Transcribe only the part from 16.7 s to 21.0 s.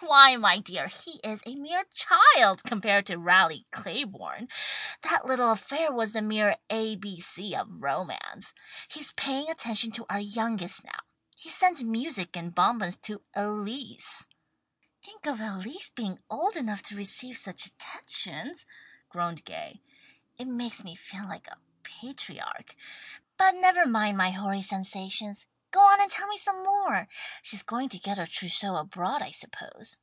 to receive such attentions!" groaned Gay. "It makes me